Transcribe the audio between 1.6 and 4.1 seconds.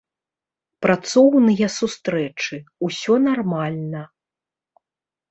сустрэчы, усё нармальна.